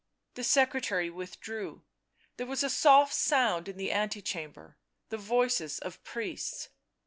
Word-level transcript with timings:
The 0.33 0.43
secretary 0.43 1.11
withdrew; 1.11 1.83
there 2.37 2.47
was 2.47 2.63
a 2.63 2.71
soft 2.71 3.13
sound 3.13 3.69
in 3.69 3.77
the 3.77 3.91
ante 3.91 4.19
chamber, 4.23 4.79
the 5.09 5.17
voices 5.19 5.77
of 5.77 6.03
priests. 6.03 6.69